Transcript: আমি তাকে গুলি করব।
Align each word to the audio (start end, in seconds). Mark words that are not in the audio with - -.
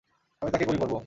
আমি 0.41 0.49
তাকে 0.51 0.65
গুলি 0.65 0.79
করব। 0.81 0.95